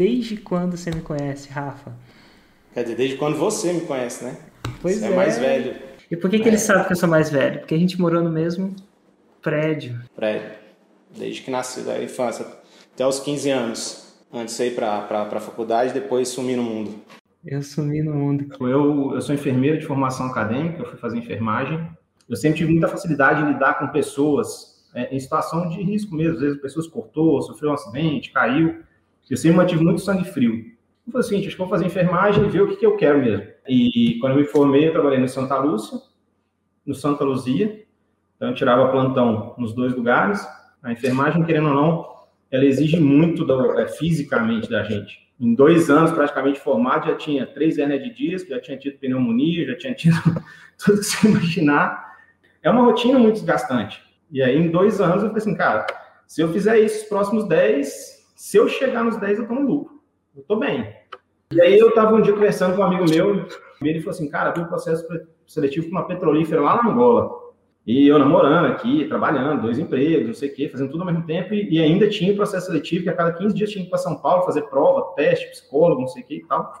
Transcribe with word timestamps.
desde 0.00 0.38
quando 0.38 0.78
você 0.78 0.90
me 0.90 1.02
conhece, 1.02 1.50
Rafa? 1.50 1.92
Quer 2.72 2.84
dizer, 2.84 2.96
desde 2.96 3.16
quando 3.18 3.36
você 3.36 3.70
me 3.70 3.82
conhece, 3.82 4.24
né? 4.24 4.34
Pois 4.80 4.96
você 4.98 5.04
é. 5.04 5.12
é 5.12 5.14
mais 5.14 5.38
velho. 5.38 5.76
E 6.10 6.16
por 6.16 6.30
que, 6.30 6.38
que 6.38 6.46
É. 6.46 6.48
ele 6.48 6.58
sabe 6.58 6.86
que 6.86 6.92
eu 6.92 6.96
sou 6.96 7.08
mais 7.08 7.28
velho? 7.28 7.58
Porque 7.60 7.74
a 7.74 7.78
gente 7.78 8.00
morou 8.00 8.22
no 8.22 8.30
mesmo 8.30 8.74
prédio. 9.42 10.00
Prédio. 10.16 10.52
Desde 11.14 11.42
que 11.42 11.50
nasceu, 11.50 11.84
da 11.84 12.02
infância. 12.02 12.46
Até 12.94 13.06
os 13.06 13.20
15 13.20 13.50
anos. 13.50 14.14
Antes 14.32 14.56
de 14.56 14.64
ir 14.68 14.74
pra, 14.74 15.02
pra, 15.02 15.26
pra 15.26 15.38
faculdade, 15.38 15.92
depois 15.92 16.28
sumir 16.28 16.56
no 16.56 16.62
mundo. 16.62 16.94
Eu 17.44 17.62
sumi 17.62 18.02
no 18.02 18.14
mundo. 18.14 18.46
Eu, 18.58 19.14
eu 19.14 19.20
sou 19.20 19.34
enfermeiro 19.34 19.78
de 19.78 19.84
formação 19.84 20.26
acadêmica, 20.26 20.80
eu 20.80 20.86
fui 20.86 20.96
fazer 20.96 21.18
enfermagem. 21.18 21.86
Eu 22.26 22.36
sempre 22.36 22.58
tive 22.58 22.72
muita 22.72 22.88
facilidade 22.88 23.42
em 23.42 23.52
lidar 23.52 23.78
com 23.78 23.88
pessoas 23.88 24.86
é, 24.94 25.14
em 25.14 25.20
situação 25.20 25.68
de 25.68 25.82
risco 25.82 26.14
mesmo. 26.14 26.34
Às 26.36 26.40
vezes 26.40 26.58
a 26.58 26.62
pessoa 26.62 26.82
se 26.82 26.90
cortou, 26.90 27.42
sofreu 27.42 27.70
um 27.70 27.74
acidente, 27.74 28.32
caiu. 28.32 28.82
Eu 29.28 29.36
sempre 29.36 29.56
mantive 29.56 29.82
muito 29.82 30.00
sangue 30.00 30.24
frio. 30.24 30.64
Eu 31.06 31.12
falei 31.12 31.26
assim, 31.26 31.38
acho 31.40 31.50
que 31.50 31.58
vou 31.58 31.68
fazer 31.68 31.86
enfermagem 31.86 32.44
e 32.44 32.48
ver 32.48 32.62
o 32.62 32.68
que, 32.68 32.76
que 32.76 32.86
eu 32.86 32.96
quero 32.96 33.18
mesmo. 33.20 33.46
E 33.68 34.18
quando 34.20 34.32
eu 34.34 34.38
me 34.38 34.44
formei, 34.44 34.88
eu 34.88 34.92
trabalhei 34.92 35.18
no 35.18 35.28
Santa 35.28 35.56
Lúcia, 35.58 35.98
no 36.84 36.94
Santa 36.94 37.24
Luzia. 37.24 37.84
Então 38.36 38.48
eu 38.48 38.54
tirava 38.54 38.90
plantão 38.90 39.54
nos 39.58 39.74
dois 39.74 39.94
lugares. 39.94 40.46
A 40.82 40.92
enfermagem, 40.92 41.44
querendo 41.44 41.68
ou 41.68 41.74
não, 41.74 42.10
ela 42.50 42.64
exige 42.64 42.98
muito 42.98 43.44
do- 43.44 43.78
é, 43.78 43.86
fisicamente 43.88 44.68
da 44.68 44.82
gente. 44.82 45.28
Em 45.38 45.54
dois 45.54 45.88
anos, 45.90 46.10
praticamente 46.10 46.60
formado, 46.60 47.06
já 47.06 47.14
tinha 47.16 47.46
três 47.46 47.78
hernias 47.78 48.02
de 48.02 48.12
disco, 48.14 48.50
já 48.50 48.60
tinha 48.60 48.76
tido 48.76 48.98
pneumonia, 48.98 49.66
já 49.66 49.76
tinha 49.76 49.94
tido 49.94 50.14
tudo 50.84 50.98
que 50.98 51.04
você 51.04 51.28
imaginar. 51.28 52.10
É 52.62 52.70
uma 52.70 52.82
rotina 52.82 53.18
muito 53.18 53.34
desgastante. 53.36 54.02
E 54.30 54.42
aí, 54.42 54.56
em 54.56 54.70
dois 54.70 55.00
anos, 55.00 55.22
eu 55.22 55.28
falei 55.28 55.36
assim, 55.38 55.54
cara, 55.56 55.86
se 56.26 56.40
eu 56.42 56.52
fizer 56.52 56.78
isso 56.78 57.02
os 57.02 57.08
próximos 57.08 57.48
dez, 57.48 58.19
se 58.40 58.56
eu 58.56 58.66
chegar 58.66 59.04
nos 59.04 59.18
dez, 59.18 59.38
eu 59.38 59.46
tô 59.46 59.52
no 59.52 59.66
lucro. 59.66 60.00
Eu 60.34 60.42
tô 60.44 60.56
bem. 60.56 60.96
E 61.52 61.60
aí, 61.60 61.78
eu 61.78 61.92
tava 61.92 62.14
um 62.14 62.22
dia 62.22 62.32
conversando 62.32 62.74
com 62.74 62.80
um 62.80 62.86
amigo 62.86 63.04
meu, 63.06 63.46
e 63.82 63.86
ele 63.86 64.00
falou 64.00 64.12
assim, 64.12 64.30
cara, 64.30 64.50
tem 64.50 64.64
um 64.64 64.66
processo 64.66 65.06
seletivo 65.46 65.90
para 65.90 65.98
uma 65.98 66.08
petrolífera 66.08 66.62
lá 66.62 66.82
na 66.82 66.90
Angola. 66.90 67.38
E 67.86 68.08
eu 68.08 68.18
namorando 68.18 68.64
aqui, 68.72 69.04
trabalhando, 69.08 69.60
dois 69.60 69.78
empregos, 69.78 70.26
não 70.26 70.32
sei 70.32 70.48
o 70.48 70.54
quê, 70.54 70.70
fazendo 70.70 70.90
tudo 70.90 71.02
ao 71.02 71.06
mesmo 71.08 71.26
tempo, 71.26 71.52
e, 71.52 71.78
ainda 71.82 72.08
tinha 72.08 72.32
o 72.32 72.36
processo 72.36 72.68
seletivo, 72.68 73.04
que 73.04 73.10
a 73.10 73.14
cada 73.14 73.30
15 73.34 73.54
dias 73.54 73.70
tinha 73.70 73.82
que 73.82 73.88
ir 73.88 73.90
para 73.90 73.98
São 73.98 74.16
Paulo 74.16 74.46
fazer 74.46 74.62
prova, 74.62 75.14
teste, 75.14 75.50
psicólogo, 75.50 76.00
não 76.00 76.08
sei 76.08 76.22
o 76.22 76.26
quê 76.26 76.36
e 76.36 76.46
tal. 76.46 76.72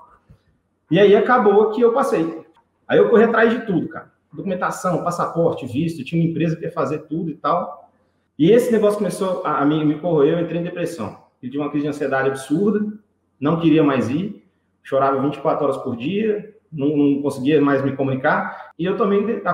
E 0.90 0.98
aí 0.98 1.14
acabou 1.14 1.72
que 1.72 1.82
eu 1.82 1.92
passei. 1.92 2.42
Aí 2.88 2.96
eu 2.96 3.10
corri 3.10 3.24
atrás 3.24 3.52
de 3.52 3.66
tudo, 3.66 3.86
cara. 3.86 4.10
Documentação, 4.32 5.04
passaporte, 5.04 5.66
visto, 5.66 6.02
tinha 6.04 6.22
uma 6.22 6.30
empresa 6.30 6.56
que 6.56 6.64
ia 6.64 6.72
fazer 6.72 7.00
tudo 7.00 7.28
e 7.28 7.34
tal. 7.34 7.90
E 8.38 8.50
esse 8.50 8.72
negócio 8.72 8.96
começou 8.96 9.42
a, 9.44 9.58
a 9.58 9.66
me, 9.66 9.84
me 9.84 9.98
corroer, 9.98 10.38
eu 10.38 10.40
entrei 10.40 10.58
em 10.58 10.64
depressão. 10.64 11.28
Tive 11.40 11.58
uma 11.58 11.70
crise 11.70 11.84
de 11.84 11.88
ansiedade 11.88 12.28
absurda, 12.28 12.92
não 13.40 13.58
queria 13.58 13.82
mais 13.82 14.08
ir, 14.10 14.44
chorava 14.82 15.20
24 15.20 15.64
horas 15.64 15.76
por 15.78 15.96
dia, 15.96 16.54
não, 16.72 16.96
não 16.96 17.22
conseguia 17.22 17.60
mais 17.60 17.82
me 17.82 17.96
comunicar, 17.96 18.72
e 18.78 18.84
eu 18.84 18.94
de- 18.96 19.46
a- 19.46 19.52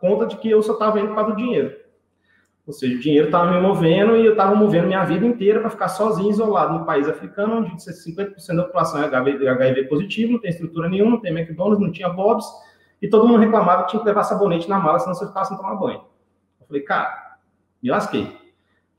conta 0.00 0.26
de 0.26 0.36
que 0.36 0.50
eu 0.50 0.62
só 0.62 0.72
estava 0.72 0.98
indo 0.98 1.14
causa 1.14 1.30
do 1.30 1.36
dinheiro. 1.36 1.74
Ou 2.66 2.72
seja, 2.72 2.96
o 2.96 3.00
dinheiro 3.00 3.26
estava 3.26 3.52
me 3.52 3.60
movendo 3.60 4.16
e 4.16 4.26
eu 4.26 4.32
estava 4.32 4.54
movendo 4.56 4.88
minha 4.88 5.04
vida 5.04 5.24
inteira 5.24 5.60
para 5.60 5.70
ficar 5.70 5.88
sozinho, 5.88 6.30
isolado 6.30 6.76
no 6.76 6.84
país 6.84 7.08
africano, 7.08 7.58
onde 7.58 7.80
50% 7.80 8.56
da 8.56 8.64
população 8.64 9.00
é 9.02 9.06
HIV, 9.06 9.84
positivo, 9.84 10.32
não 10.32 10.40
tem 10.40 10.50
estrutura 10.50 10.88
nenhuma, 10.88 11.12
não 11.12 11.20
tem 11.20 11.32
McDonald's, 11.32 11.78
não 11.80 11.92
tinha 11.92 12.08
Bob's, 12.08 12.44
e 13.00 13.08
todo 13.08 13.28
mundo 13.28 13.38
reclamava 13.38 13.84
que 13.84 13.90
tinha 13.90 14.00
que 14.00 14.08
levar 14.08 14.24
sabonete 14.24 14.68
na 14.68 14.80
mala, 14.80 14.98
senão 14.98 15.14
você 15.14 15.26
ficava 15.28 15.44
sem 15.44 15.56
tomar 15.56 15.76
banho. 15.76 16.00
Eu 16.60 16.66
falei, 16.66 16.82
cara, 16.82 17.36
me 17.80 17.88
lasquei. 17.90 18.36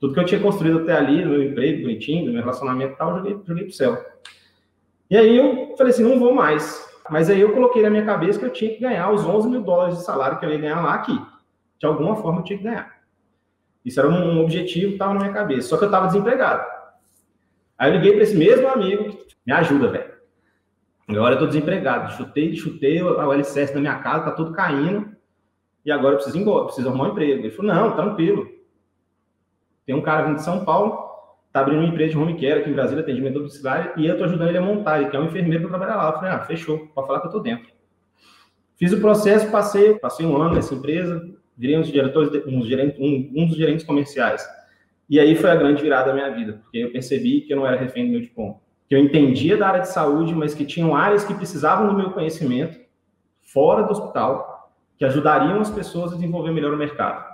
Tudo 0.00 0.14
que 0.14 0.20
eu 0.20 0.24
tinha 0.24 0.40
construído 0.40 0.80
até 0.80 0.92
ali, 0.92 1.24
no 1.24 1.30
meu 1.30 1.42
emprego 1.42 1.82
bonitinho, 1.82 2.26
no 2.26 2.32
meu 2.32 2.40
relacionamento 2.40 2.94
e 2.94 2.96
tal, 2.96 3.10
eu 3.10 3.16
joguei, 3.16 3.40
joguei 3.44 3.64
pro 3.64 3.72
céu. 3.72 4.04
E 5.10 5.16
aí 5.16 5.36
eu 5.36 5.74
falei 5.76 5.92
assim, 5.92 6.04
não 6.04 6.18
vou 6.18 6.34
mais. 6.34 6.86
Mas 7.10 7.30
aí 7.30 7.40
eu 7.40 7.52
coloquei 7.52 7.82
na 7.82 7.90
minha 7.90 8.04
cabeça 8.04 8.38
que 8.38 8.44
eu 8.44 8.52
tinha 8.52 8.70
que 8.72 8.80
ganhar 8.80 9.10
os 9.10 9.24
11 9.24 9.48
mil 9.48 9.62
dólares 9.62 9.96
de 9.98 10.04
salário 10.04 10.38
que 10.38 10.44
eu 10.44 10.50
ia 10.50 10.58
ganhar 10.58 10.82
lá 10.82 10.94
aqui. 10.94 11.18
De 11.78 11.86
alguma 11.86 12.16
forma 12.16 12.40
eu 12.40 12.44
tinha 12.44 12.58
que 12.58 12.64
ganhar. 12.64 12.98
Isso 13.84 13.98
era 13.98 14.08
um 14.08 14.42
objetivo 14.42 14.88
que 14.88 14.92
estava 14.94 15.14
na 15.14 15.20
minha 15.20 15.32
cabeça. 15.32 15.68
Só 15.68 15.78
que 15.78 15.84
eu 15.84 15.88
estava 15.88 16.06
desempregado. 16.06 16.62
Aí 17.78 17.90
eu 17.90 17.96
liguei 17.96 18.12
para 18.12 18.22
esse 18.22 18.36
mesmo 18.36 18.68
amigo, 18.68 19.18
me 19.46 19.52
ajuda, 19.52 19.88
velho. 19.88 20.12
Agora 21.08 21.36
eu 21.36 21.38
tô 21.38 21.46
desempregado. 21.46 22.12
Chutei, 22.12 22.54
chutei 22.54 23.02
o 23.02 23.32
LCS 23.32 23.72
da 23.72 23.80
minha 23.80 23.98
casa, 24.00 24.26
tá 24.26 24.30
tudo 24.32 24.52
caindo. 24.52 25.16
E 25.84 25.90
agora 25.90 26.14
eu 26.14 26.16
preciso 26.16 26.36
ir 26.36 26.42
embora, 26.42 26.66
preciso 26.66 26.88
arrumar 26.88 27.04
um 27.04 27.12
emprego. 27.12 27.40
Ele 27.40 27.50
falou, 27.50 27.74
não, 27.74 27.96
tranquilo. 27.96 28.57
Tem 29.88 29.94
um 29.94 30.02
cara 30.02 30.26
vindo 30.26 30.34
de 30.34 30.42
São 30.42 30.66
Paulo, 30.66 30.98
tá 31.50 31.60
abrindo 31.60 31.78
uma 31.78 31.88
empresa 31.88 32.10
de 32.10 32.18
home 32.18 32.34
care 32.34 32.60
aqui 32.60 32.68
em 32.68 32.74
Brasília, 32.74 33.02
atendimento 33.02 33.38
domiciliário, 33.38 33.92
e 33.96 34.06
eu 34.06 34.18
tô 34.18 34.24
ajudando 34.24 34.50
ele 34.50 34.58
a 34.58 34.60
montar, 34.60 35.00
ele 35.00 35.08
quer 35.08 35.18
um 35.18 35.24
enfermeiro 35.24 35.62
para 35.62 35.78
trabalhar 35.78 35.96
lá. 35.96 36.10
Eu 36.10 36.12
falei, 36.12 36.30
ah, 36.30 36.40
fechou, 36.40 36.88
pode 36.94 37.06
falar 37.06 37.20
que 37.22 37.28
eu 37.28 37.30
tô 37.30 37.40
dentro. 37.40 37.70
Fiz 38.76 38.92
o 38.92 39.00
processo, 39.00 39.50
passei, 39.50 39.94
passei 39.94 40.26
um 40.26 40.36
ano 40.36 40.56
nessa 40.56 40.74
empresa, 40.74 41.26
virei 41.56 41.78
um 41.78 41.80
dos 41.80 41.90
diretores, 41.90 42.30
um, 42.46 42.62
gerentes, 42.66 43.00
um, 43.00 43.32
um 43.34 43.46
dos 43.46 43.56
gerentes 43.56 43.82
comerciais. 43.82 44.46
E 45.08 45.18
aí 45.18 45.34
foi 45.34 45.48
a 45.48 45.56
grande 45.56 45.80
virada 45.80 46.08
da 46.08 46.14
minha 46.14 46.30
vida, 46.32 46.60
porque 46.62 46.76
eu 46.76 46.92
percebi 46.92 47.40
que 47.40 47.54
eu 47.54 47.56
não 47.56 47.66
era 47.66 47.78
refém 47.78 48.04
do 48.04 48.12
meu 48.12 48.20
diploma. 48.20 48.56
Que 48.90 48.94
eu 48.94 48.98
entendia 48.98 49.56
da 49.56 49.68
área 49.68 49.80
de 49.80 49.88
saúde, 49.88 50.34
mas 50.34 50.52
que 50.52 50.66
tinham 50.66 50.94
áreas 50.94 51.24
que 51.24 51.32
precisavam 51.32 51.88
do 51.88 51.94
meu 51.94 52.10
conhecimento, 52.10 52.78
fora 53.40 53.84
do 53.84 53.90
hospital, 53.92 54.70
que 54.98 55.04
ajudariam 55.06 55.58
as 55.62 55.70
pessoas 55.70 56.12
a 56.12 56.16
desenvolver 56.16 56.52
melhor 56.52 56.74
o 56.74 56.76
mercado. 56.76 57.27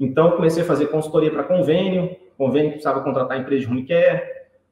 Então, 0.00 0.30
comecei 0.32 0.62
a 0.62 0.66
fazer 0.66 0.86
consultoria 0.86 1.30
para 1.30 1.44
convênio, 1.44 2.16
convênio 2.38 2.70
que 2.70 2.76
precisava 2.76 3.02
contratar 3.02 3.38
empresa 3.38 3.66
de 3.66 3.70
home 3.70 3.86
care, 3.86 4.22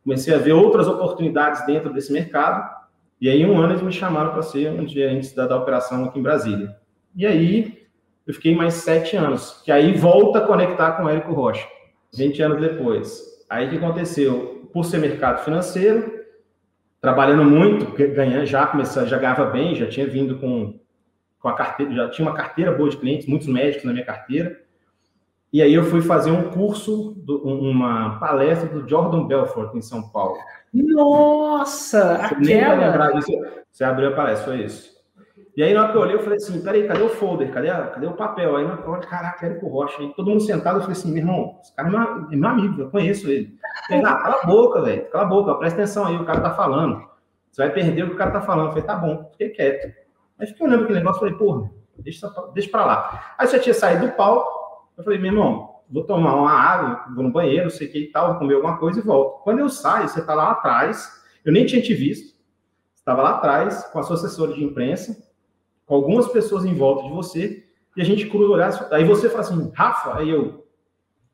comecei 0.02 0.34
a 0.34 0.38
ver 0.38 0.52
outras 0.52 0.88
oportunidades 0.88 1.66
dentro 1.66 1.92
desse 1.92 2.10
mercado, 2.10 2.78
e 3.20 3.28
aí, 3.28 3.44
um 3.44 3.60
ano, 3.60 3.72
eles 3.72 3.82
me 3.82 3.92
chamaram 3.92 4.30
para 4.30 4.42
ser 4.42 4.70
um 4.70 4.84
dos 4.84 4.92
gerentes 4.92 5.34
da, 5.34 5.46
da 5.46 5.56
operação 5.56 6.04
aqui 6.04 6.20
em 6.20 6.22
Brasília. 6.22 6.76
E 7.16 7.26
aí, 7.26 7.86
eu 8.24 8.32
fiquei 8.32 8.54
mais 8.54 8.74
sete 8.74 9.16
anos, 9.16 9.60
que 9.64 9.72
aí 9.72 9.92
volta 9.92 10.38
a 10.38 10.46
conectar 10.46 10.92
com 10.92 11.04
o 11.04 11.08
Érico 11.08 11.32
Rocha, 11.32 11.66
20 12.14 12.42
anos 12.42 12.60
depois. 12.60 13.44
Aí, 13.50 13.66
o 13.66 13.70
que 13.70 13.76
aconteceu? 13.76 14.68
Por 14.72 14.84
ser 14.84 14.98
mercado 14.98 15.42
financeiro, 15.44 16.24
trabalhando 17.00 17.44
muito, 17.44 17.86
ganhando, 18.14 18.46
já 18.46 18.66
comecei, 18.66 19.06
já 19.06 19.18
ganhava 19.18 19.46
bem, 19.46 19.74
já 19.74 19.88
tinha 19.88 20.06
vindo 20.06 20.38
com, 20.38 20.78
com 21.40 21.48
a 21.48 21.54
carteira, 21.54 21.92
já 21.92 22.10
tinha 22.10 22.28
uma 22.28 22.36
carteira 22.36 22.70
boa 22.70 22.88
de 22.88 22.98
clientes, 22.98 23.26
muitos 23.26 23.48
médicos 23.48 23.84
na 23.84 23.92
minha 23.92 24.04
carteira. 24.04 24.60
E 25.52 25.62
aí 25.62 25.72
eu 25.72 25.84
fui 25.84 26.00
fazer 26.02 26.30
um 26.30 26.50
curso, 26.50 27.16
uma 27.26 28.18
palestra 28.18 28.68
do 28.68 28.86
Jordan 28.88 29.26
Belfort 29.26 29.74
em 29.74 29.80
São 29.80 30.02
Paulo. 30.10 30.36
Nossa, 30.72 32.14
aquela. 32.16 32.98
Você 33.70 33.84
abriu 33.84 34.08
a 34.08 34.12
palestra, 34.12 34.46
foi 34.52 34.64
isso. 34.64 34.98
E 35.56 35.62
aí, 35.62 35.74
na 35.74 35.82
hora 35.82 35.90
que 35.92 35.96
eu 35.98 36.02
olhei, 36.02 36.14
eu 36.14 36.20
falei 36.22 36.36
assim: 36.36 36.60
peraí, 36.62 36.86
cadê 36.86 37.02
o 37.02 37.08
folder? 37.08 37.50
Cadê, 37.52 37.70
a- 37.70 37.86
cadê 37.88 38.06
o 38.06 38.12
papel? 38.12 38.56
Aí, 38.56 38.64
na 38.64 38.72
hora, 38.74 38.82
que 38.82 38.88
eu 38.88 38.92
olhei, 38.92 39.08
caraca, 39.08 39.46
Érico 39.46 39.66
Rocha. 39.68 40.00
Aí, 40.00 40.12
todo 40.14 40.28
mundo 40.30 40.40
sentado, 40.42 40.76
eu 40.76 40.80
falei 40.82 40.96
assim: 40.96 41.08
meu 41.10 41.18
irmão, 41.18 41.58
esse 41.62 41.74
cara 41.74 41.88
é 41.88 41.90
meu, 41.90 42.00
é 42.32 42.36
meu 42.36 42.48
amigo, 42.50 42.80
eu 42.82 42.90
conheço 42.90 43.28
ele. 43.28 43.56
Falei, 43.88 44.04
ah, 44.04 44.14
cala 44.16 44.40
a 44.42 44.46
boca, 44.46 44.82
velho, 44.82 45.10
cala 45.10 45.24
a 45.24 45.28
boca, 45.28 45.54
presta 45.54 45.80
atenção 45.80 46.06
aí, 46.06 46.16
o 46.16 46.24
cara 46.24 46.40
tá 46.40 46.50
falando. 46.50 47.02
Você 47.50 47.62
vai 47.62 47.72
perder 47.72 48.02
o 48.04 48.08
que 48.08 48.14
o 48.14 48.18
cara 48.18 48.30
tá 48.30 48.40
falando. 48.42 48.66
Eu 48.66 48.70
falei: 48.72 48.84
tá 48.84 48.94
bom, 48.96 49.28
fiquei 49.32 49.48
quieto. 49.50 49.92
Aí 50.38 50.46
fiquei 50.46 50.66
olhando 50.66 50.84
aquele 50.84 50.98
negócio, 50.98 51.18
falei: 51.20 51.34
porra, 51.34 51.70
deixa, 51.98 52.28
deixa 52.54 52.70
pra 52.70 52.84
lá. 52.84 53.34
Aí 53.38 53.46
você 53.46 53.58
tinha 53.58 53.74
saído 53.74 54.06
do 54.06 54.12
palco, 54.12 54.57
eu 54.98 55.04
falei: 55.04 55.18
meu 55.18 55.30
irmão, 55.30 55.76
vou 55.88 56.04
tomar 56.04 56.34
uma 56.34 56.50
água, 56.50 57.14
vou 57.14 57.24
no 57.24 57.30
banheiro, 57.30 57.70
sei 57.70 57.88
que 57.88 57.98
e 57.98 58.06
tal, 58.10 58.30
vou 58.30 58.38
comer 58.40 58.54
alguma 58.54 58.76
coisa 58.76 58.98
e 58.98 59.02
volto. 59.02 59.42
Quando 59.44 59.60
eu 59.60 59.68
saio, 59.68 60.08
você 60.08 60.20
tá 60.20 60.34
lá 60.34 60.50
atrás, 60.50 61.22
eu 61.44 61.52
nem 61.52 61.64
tinha 61.64 61.80
te 61.80 61.94
visto, 61.94 62.36
estava 62.94 63.22
lá 63.22 63.30
atrás 63.36 63.84
com 63.84 63.98
a 64.00 64.02
sua 64.02 64.16
assessora 64.16 64.52
de 64.52 64.62
imprensa, 64.62 65.16
com 65.86 65.94
algumas 65.94 66.28
pessoas 66.28 66.64
em 66.64 66.74
volta 66.74 67.04
de 67.04 67.10
você, 67.10 67.64
e 67.96 68.02
a 68.02 68.04
gente 68.04 68.28
cruza 68.28 68.52
olhar, 68.52 68.88
aí 68.92 69.04
você 69.04 69.28
fala 69.28 69.40
assim, 69.40 69.72
Rafa, 69.74 70.18
aí 70.18 70.28
eu, 70.28 70.66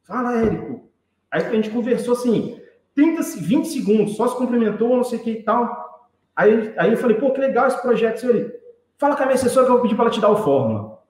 fala, 0.05 0.37
Érico. 0.39 0.89
Aí 1.31 1.45
a 1.45 1.51
gente 1.51 1.71
conversou 1.71 2.15
assim, 2.15 2.61
30, 2.95 3.23
20 3.41 3.67
segundos, 3.67 4.17
só 4.17 4.29
se 4.29 4.37
cumprimentou, 4.37 4.97
não 4.97 5.05
sei 5.05 5.19
o 5.19 5.23
que 5.23 5.31
e 5.31 5.43
tal. 5.43 6.09
Aí, 6.37 6.73
aí 6.77 6.93
eu 6.93 6.97
falei, 6.97 7.17
pô, 7.17 7.33
que 7.33 7.41
legal 7.41 7.67
esse 7.67 7.81
projeto, 7.83 8.25
Érico. 8.27 8.53
Fala 8.99 9.17
com 9.17 9.23
a 9.25 9.27
minha 9.27 9.35
assessora 9.35 9.67
que 9.67 9.73
eu 9.73 9.75
vou 9.75 9.83
pedir 9.83 9.97
para 9.97 10.05
ela 10.05 10.15
te 10.15 10.21
dar 10.21 10.31
o 10.31 10.37
fórmula. 10.37 11.03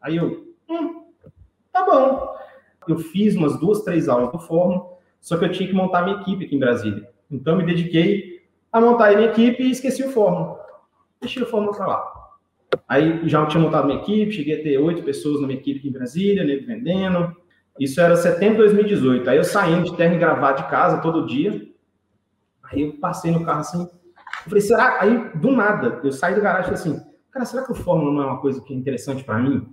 Aí 0.00 0.16
eu, 0.16 0.54
hum, 0.68 1.03
tá 1.74 1.84
bom. 1.84 2.34
Eu 2.88 2.98
fiz 2.98 3.34
umas 3.34 3.58
duas, 3.58 3.82
três 3.82 4.08
aulas 4.08 4.30
do 4.30 4.38
fórmula, 4.38 4.86
só 5.20 5.36
que 5.36 5.44
eu 5.44 5.52
tinha 5.52 5.68
que 5.68 5.74
montar 5.74 6.02
minha 6.02 6.20
equipe 6.20 6.44
aqui 6.44 6.54
em 6.54 6.58
Brasília. 6.58 7.10
Então, 7.30 7.56
me 7.56 7.66
dediquei 7.66 8.42
a 8.72 8.80
montar 8.80 9.10
a 9.10 9.16
minha 9.16 9.28
equipe 9.28 9.62
e 9.62 9.70
esqueci 9.70 10.02
o 10.04 10.10
fórmula. 10.10 10.58
Deixei 11.20 11.42
o 11.42 11.46
fórmula 11.46 11.76
para 11.76 11.86
lá. 11.86 12.14
Aí 12.88 13.28
já 13.28 13.44
tinha 13.46 13.62
montado 13.62 13.86
minha 13.86 14.00
equipe, 14.00 14.32
cheguei 14.32 14.60
a 14.60 14.62
ter 14.62 14.78
oito 14.78 15.02
pessoas 15.02 15.40
na 15.40 15.46
minha 15.46 15.58
equipe 15.58 15.78
aqui 15.78 15.88
em 15.88 15.92
Brasília, 15.92 16.44
nego 16.44 16.66
vendendo. 16.66 17.34
Isso 17.78 18.00
era 18.00 18.16
setembro 18.16 18.56
de 18.56 18.74
2018. 18.74 19.30
Aí 19.30 19.36
eu 19.36 19.44
saindo 19.44 19.84
de 19.84 19.96
terno 19.96 20.16
e 20.16 20.18
gravata 20.18 20.62
de 20.62 20.70
casa 20.70 20.98
todo 20.98 21.26
dia. 21.26 21.66
Aí 22.64 22.82
eu 22.82 22.92
passei 22.98 23.30
no 23.30 23.44
carro 23.44 23.60
assim. 23.60 23.82
Eu 23.82 24.48
falei, 24.48 24.60
será? 24.60 25.00
Aí, 25.00 25.30
do 25.36 25.50
nada, 25.50 26.00
eu 26.04 26.12
saí 26.12 26.34
do 26.34 26.40
garagem 26.40 26.72
e 26.72 26.76
falei 26.76 26.94
assim, 26.94 27.10
cara, 27.30 27.44
será 27.44 27.62
que 27.64 27.72
o 27.72 27.74
Fórmula 27.74 28.12
não 28.12 28.22
é 28.22 28.26
uma 28.26 28.40
coisa 28.40 28.60
que 28.60 28.72
é 28.72 28.76
interessante 28.76 29.24
para 29.24 29.38
mim? 29.38 29.66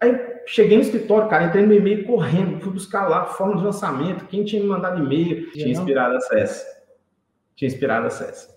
Aí 0.00 0.18
cheguei 0.46 0.76
no 0.76 0.82
escritório, 0.82 1.28
cara, 1.28 1.44
entrei 1.44 1.66
no 1.66 1.74
e-mail 1.74 2.04
correndo, 2.04 2.60
fui 2.60 2.72
buscar 2.72 3.06
lá 3.06 3.26
forma 3.26 3.56
de 3.56 3.64
lançamento, 3.64 4.26
quem 4.26 4.44
tinha 4.44 4.62
me 4.62 4.68
mandado 4.68 5.04
e-mail. 5.04 5.50
Tinha 5.52 5.68
inspirado 5.68 6.16
acesso. 6.16 6.64
Tinha 7.54 7.68
inspirado 7.68 8.06
acesso. 8.06 8.48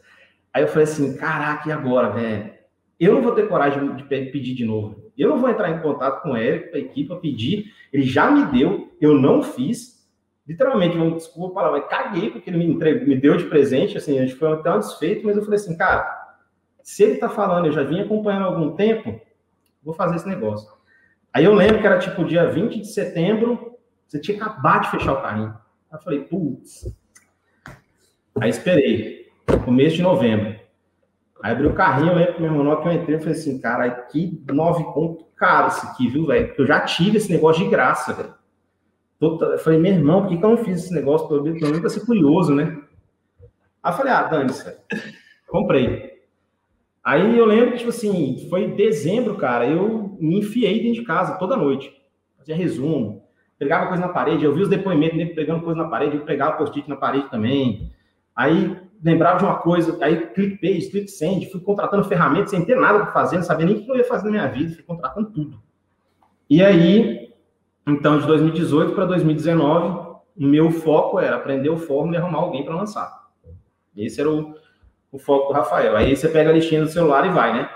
Aí 0.54 0.64
eu 0.64 0.68
falei 0.68 0.84
assim, 0.84 1.18
caraca, 1.18 1.68
e 1.68 1.72
agora, 1.72 2.10
velho? 2.12 2.54
Eu 3.00 3.16
não 3.16 3.22
vou 3.22 3.34
ter 3.34 3.50
coragem 3.50 3.96
de 3.96 4.04
pedir 4.04 4.54
de 4.54 4.64
novo. 4.64 5.12
Eu 5.18 5.30
não 5.30 5.38
vou 5.38 5.50
entrar 5.50 5.70
em 5.70 5.82
contato 5.82 6.22
com 6.22 6.32
o 6.32 6.38
Érico, 6.38 6.76
a 6.76 6.80
equipe, 6.80 7.14
pedir. 7.20 7.74
Ele 7.92 8.04
já 8.04 8.32
me 8.32 8.46
deu, 8.46 8.96
eu 9.02 9.14
não 9.14 9.44
fiz. 9.44 10.08
Literalmente, 10.48 10.98
uma 10.98 11.12
desculpa 11.16 11.56
palavra, 11.56 11.82
caguei 11.82 12.30
porque 12.30 12.50
ele 12.50 12.58
me, 12.58 12.66
entregou, 12.66 13.08
me 13.08 13.16
deu 13.16 13.38
de 13.38 13.46
presente, 13.46 13.98
assim, 13.98 14.18
a 14.20 14.26
gente 14.26 14.36
foi 14.36 14.52
até 14.52 14.74
um 14.74 14.80
desfeito, 14.80 15.26
mas 15.26 15.38
eu 15.38 15.44
falei 15.44 15.58
assim, 15.58 15.78
cara, 15.78 16.36
se 16.82 17.04
ele 17.04 17.16
tá 17.16 17.30
falando, 17.30 17.68
eu 17.68 17.72
já 17.72 17.84
vim 17.84 18.02
acompanhando 18.02 18.44
há 18.44 18.48
algum 18.48 18.76
tempo, 18.76 19.22
vou 19.82 19.94
fazer 19.94 20.18
esse 20.18 20.28
negócio. 20.28 20.70
Aí 21.34 21.46
eu 21.46 21.54
lembro 21.54 21.80
que 21.80 21.88
era 21.88 21.98
tipo 21.98 22.24
dia 22.26 22.50
20 22.50 22.80
de 22.80 22.88
setembro, 22.88 23.80
você 24.08 24.20
tinha 24.20 24.38
acabado 24.38 24.84
de 24.84 24.92
fechar 24.92 25.14
o 25.14 25.22
carrinho. 25.22 25.58
Aí 25.92 25.98
eu 25.98 26.00
falei, 26.00 26.20
putz. 26.22 26.96
Aí 28.40 28.50
esperei, 28.50 29.32
começo 29.66 29.96
de 29.96 30.04
novembro. 30.04 30.60
Aí 31.42 31.52
abri 31.52 31.66
o 31.66 31.74
carrinho, 31.74 32.12
eu 32.12 32.16
lembro 32.16 32.34
que 32.36 32.42
meu 32.42 32.54
irmão 32.54 32.82
que 32.82 32.88
eu 32.88 32.94
entrei, 32.94 33.16
eu 33.16 33.20
falei 33.20 33.34
assim, 33.34 33.60
cara, 33.60 33.90
que 33.90 34.42
nove 34.52 34.84
pontos 34.94 35.26
caro 35.36 35.68
esse 35.68 35.86
aqui, 35.86 36.08
viu, 36.08 36.28
velho? 36.28 36.48
Porque 36.48 36.62
eu 36.62 36.68
já 36.68 36.80
tive 36.82 37.18
esse 37.18 37.32
negócio 37.32 37.64
de 37.64 37.70
graça, 37.70 38.14
velho. 38.14 38.34
Eu 39.20 39.58
falei, 39.60 39.80
meu 39.80 39.92
irmão, 39.94 40.22
por 40.22 40.30
que, 40.30 40.38
que 40.38 40.46
eu 40.46 40.50
não 40.50 40.64
fiz 40.64 40.84
esse 40.84 40.94
negócio? 40.94 41.28
Pelo 41.28 41.44
menos 41.44 41.80
pra 41.80 41.90
ser 41.90 42.06
curioso, 42.06 42.54
né? 42.54 42.80
Aí 43.82 43.92
eu 43.92 43.98
falei, 43.98 44.14
ah, 44.14 44.24
dane-se, 44.24 44.78
comprei. 45.48 46.13
Aí 47.04 47.38
eu 47.38 47.46
lembro 47.46 47.72
que, 47.72 47.80
tipo 47.80 47.90
assim, 47.90 48.48
foi 48.50 48.64
em 48.64 48.76
dezembro, 48.76 49.36
cara, 49.36 49.68
eu 49.68 50.16
me 50.20 50.40
enfiei 50.40 50.82
dentro 50.82 51.02
de 51.02 51.06
casa 51.06 51.38
toda 51.38 51.58
noite. 51.58 51.94
Fazia 52.38 52.56
resumo, 52.56 53.24
pegava 53.60 53.88
coisa 53.88 54.02
na 54.02 54.14
parede, 54.14 54.46
eu 54.46 54.54
vi 54.54 54.62
os 54.62 54.70
depoimentos 54.70 55.18
dele 55.18 55.34
pegando 55.34 55.64
coisa 55.64 55.82
na 55.82 55.90
parede, 55.90 56.16
eu 56.16 56.26
pegava 56.26 56.58
post-it 56.58 56.88
na 56.90 56.96
parede 56.96 57.30
também. 57.30 57.92
Aí 58.34 58.78
lembrava 59.04 59.38
de 59.38 59.44
uma 59.44 59.56
coisa, 59.56 59.98
aí 60.02 60.28
click 60.28 60.58
paste, 60.62 60.92
click 60.92 61.12
send, 61.12 61.52
fui 61.52 61.60
contratando 61.60 62.06
ferramentas 62.06 62.52
sem 62.52 62.64
ter 62.64 62.78
nada 62.78 63.00
para 63.00 63.12
fazer, 63.12 63.36
não 63.36 63.44
sabia 63.44 63.66
nem 63.66 63.76
o 63.76 63.84
que 63.84 63.92
eu 63.92 63.98
ia 63.98 64.06
fazer 64.06 64.26
na 64.26 64.32
minha 64.32 64.48
vida, 64.48 64.74
fui 64.74 64.84
contratando 64.84 65.30
tudo. 65.32 65.62
E 66.50 66.64
aí, 66.64 67.34
então, 67.86 68.18
de 68.18 68.26
2018 68.26 68.94
para 68.94 69.06
2019, 69.06 70.14
o 70.38 70.46
meu 70.46 70.72
foco 70.72 71.20
era 71.20 71.36
aprender 71.36 71.70
o 71.70 71.78
fórmula 71.78 72.16
e 72.16 72.20
arrumar 72.20 72.40
alguém 72.40 72.64
para 72.64 72.76
lançar. 72.76 73.24
Esse 73.96 74.22
era 74.22 74.32
o, 74.32 74.56
o 75.14 75.20
foco 75.20 75.48
do 75.48 75.54
Rafael. 75.54 75.96
Aí 75.96 76.16
você 76.16 76.28
pega 76.28 76.50
a 76.50 76.54
listinha 76.54 76.82
do 76.82 76.90
celular 76.90 77.26
e 77.26 77.30
vai, 77.30 77.54
né? 77.54 77.70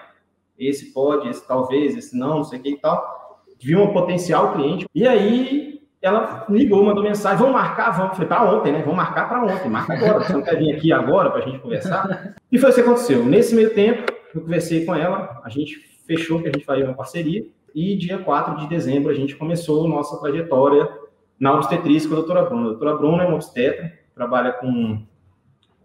Esse 0.57 0.91
pode, 0.91 1.29
esse 1.29 1.47
talvez, 1.47 1.95
esse 1.95 2.17
não, 2.17 2.37
não 2.37 2.43
sei 2.43 2.59
o 2.59 2.63
que 2.63 2.71
e 2.71 2.77
tal. 2.79 3.43
Viu 3.61 3.79
um 3.79 3.93
potencial 3.93 4.53
cliente. 4.53 4.87
E 4.93 5.07
aí 5.07 5.79
ela 6.01 6.45
ligou, 6.49 6.83
mandou 6.83 7.03
mensagem, 7.03 7.37
vamos 7.37 7.53
marcar, 7.53 7.91
vamos. 7.91 8.13
Falei, 8.13 8.27
para 8.27 8.51
ontem, 8.51 8.71
né? 8.71 8.79
Vamos 8.79 8.95
marcar 8.95 9.29
para 9.29 9.43
ontem, 9.43 9.69
marca 9.69 9.93
agora. 9.93 10.23
Você 10.23 10.33
não 10.33 10.41
quer 10.41 10.57
vir 10.57 10.75
aqui 10.75 10.91
agora 10.91 11.29
para 11.29 11.43
a 11.43 11.45
gente 11.45 11.59
conversar? 11.59 12.35
E 12.49 12.57
foi 12.57 12.69
isso 12.69 12.81
que 12.81 12.87
aconteceu. 12.87 13.25
Nesse 13.25 13.53
meio 13.53 13.73
tempo, 13.73 14.09
eu 14.33 14.39
conversei 14.39 14.85
com 14.85 14.95
ela, 14.95 15.41
a 15.43 15.49
gente 15.49 15.75
fechou 16.07 16.41
que 16.41 16.47
a 16.47 16.51
gente 16.51 16.63
faria 16.63 16.85
uma 16.85 16.93
parceria. 16.93 17.45
E 17.75 17.97
dia 17.97 18.17
4 18.17 18.55
de 18.55 18.67
dezembro 18.67 19.11
a 19.11 19.13
gente 19.13 19.35
começou 19.35 19.85
nossa 19.85 20.17
trajetória 20.17 20.89
na 21.37 21.53
obstetrícia 21.53 22.07
com 22.09 22.15
a 22.15 22.19
doutora 22.19 22.43
Bruna. 22.43 22.61
A 22.61 22.69
doutora 22.69 22.95
Bruna 22.95 23.23
é 23.23 23.27
uma 23.27 23.35
obstetra, 23.35 23.91
trabalha 24.15 24.53
com 24.53 25.05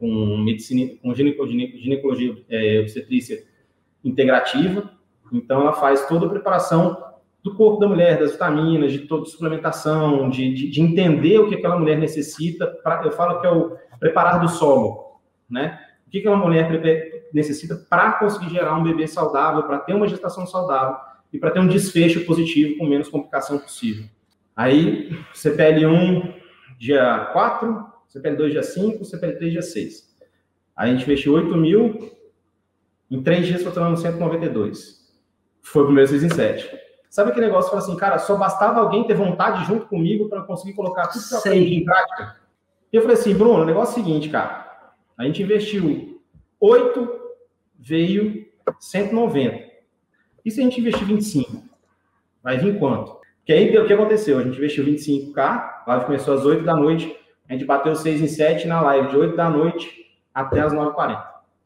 com 0.03 0.37
medicina, 0.39 0.95
com 1.01 1.15
ginecologia, 1.15 1.79
ginecologia 1.79 2.37
é, 2.51 2.81
obstetrícia 2.81 3.45
integrativa. 4.05 4.91
Então, 5.33 5.61
ela 5.61 5.75
faz 5.75 6.09
toda 6.09 6.27
a 6.27 6.29
preparação 6.29 7.01
do 7.41 7.55
corpo 7.55 7.79
da 7.79 7.87
mulher, 7.87 8.19
das 8.19 8.33
vitaminas, 8.33 8.91
de 8.91 9.01
toda 9.01 9.27
suplementação, 9.27 10.29
de, 10.29 10.53
de, 10.53 10.69
de 10.69 10.81
entender 10.81 11.39
o 11.39 11.49
que 11.49 11.55
aquela 11.55 11.79
mulher 11.79 11.97
necessita. 11.99 12.67
Pra, 12.67 13.03
eu 13.05 13.13
falo 13.13 13.41
que 13.41 13.47
é 13.47 13.51
o 13.51 13.77
preparar 14.01 14.41
do 14.41 14.49
solo, 14.49 15.21
né? 15.49 15.79
O 16.05 16.11
que 16.11 16.19
aquela 16.19 16.37
mulher 16.37 16.69
necessita 17.33 17.77
para 17.89 18.15
conseguir 18.15 18.51
gerar 18.51 18.77
um 18.77 18.83
bebê 18.83 19.07
saudável, 19.07 19.63
para 19.63 19.79
ter 19.79 19.95
uma 19.95 20.09
gestação 20.09 20.49
saudável 20.49 20.97
e 21.33 21.39
para 21.39 21.53
ter 21.53 21.61
um 21.61 21.69
desfecho 21.69 22.27
positivo 22.27 22.77
com 22.77 22.87
menos 22.87 23.09
complicação 23.09 23.57
possível. 23.57 24.05
Aí, 24.57 25.17
CPL1, 25.33 26.35
dia 26.77 27.31
4, 27.33 27.92
CPL2 28.15 28.51
dia 28.51 28.63
5, 28.63 29.05
CPL3 29.05 29.51
dia 29.51 29.63
6. 29.63 30.17
Aí 30.77 30.91
a 30.91 30.95
gente 30.95 31.05
investiu 31.05 31.35
8 31.35 31.57
mil, 31.57 32.13
em 33.11 33.23
3 33.23 33.47
dias 33.47 33.63
faturando 33.63 33.97
192. 33.97 35.03
Foi 35.63 35.83
o 35.83 35.87
primeiro 35.87 36.09
6 36.09 36.25
em 36.25 36.31
7. 36.31 36.83
Sabe 37.09 37.31
aquele 37.31 37.47
negócio 37.47 37.71
que 37.71 37.77
fala 37.77 37.87
assim, 37.87 37.97
cara, 37.97 38.19
só 38.19 38.37
bastava 38.37 38.81
alguém 38.81 39.07
ter 39.07 39.15
vontade 39.15 39.67
junto 39.67 39.87
comigo 39.87 40.29
para 40.29 40.43
conseguir 40.43 40.73
colocar 40.73 41.09
tudo 41.09 41.27
que 41.29 41.35
eu 41.35 41.39
aprendi 41.39 41.75
em 41.75 41.85
prática? 41.85 42.41
E 42.93 42.97
eu 42.97 43.03
falei 43.03 43.17
assim, 43.17 43.35
Bruno, 43.35 43.63
o 43.63 43.67
negócio 43.67 43.99
é 43.99 44.01
o 44.01 44.05
seguinte, 44.05 44.29
cara, 44.29 44.95
a 45.17 45.25
gente 45.25 45.43
investiu 45.43 46.21
8, 46.59 47.21
veio 47.79 48.47
190. 48.81 49.73
E 50.45 50.51
se 50.51 50.61
a 50.61 50.65
gente 50.65 50.81
investir 50.81 51.07
25? 51.07 51.63
Vai 52.43 52.59
vir 52.59 52.79
quanto? 52.79 53.21
Que 53.45 53.53
aí 53.53 53.77
o 53.77 53.87
que 53.87 53.93
aconteceu? 53.93 54.39
A 54.39 54.43
gente 54.43 54.57
investiu 54.57 54.85
25k, 54.85 55.39
a 55.39 55.85
live 55.87 56.07
começou 56.07 56.35
às 56.35 56.45
8 56.45 56.65
da 56.65 56.75
noite, 56.75 57.17
a 57.53 57.55
gente 57.55 57.67
bateu 57.67 57.95
6 57.95 58.23
em 58.23 58.29
7 58.29 58.67
na 58.67 58.81
live, 58.81 59.11
de 59.11 59.17
8 59.17 59.37
da 59.37 59.51
noite 59.51 60.07
até 60.33 60.61
as 60.61 60.73
9h40. 60.73 61.23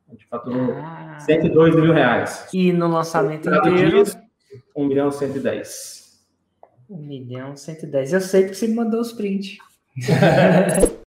A 0.09 0.11
gente 0.11 0.27
faturou 0.27 0.73
ah. 0.73 1.17
102 1.21 1.77
mil 1.77 1.93
reais. 1.93 2.49
E 2.53 2.73
no 2.73 2.89
lançamento 2.89 3.49
inteiro? 3.49 4.03
Dia, 4.03 4.23
1 4.75 4.85
milhão 4.85 5.13
110. 5.13 6.27
1 6.91 6.97
milhão 6.97 7.55
110. 7.55 8.13
Eu 8.15 8.21
sei 8.21 8.49
que 8.49 8.55
você 8.57 8.67
me 8.67 8.75
mandou 8.75 9.01
os 9.01 9.13
prints. 9.13 9.59